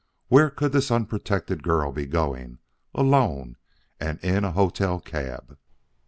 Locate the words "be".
1.91-2.07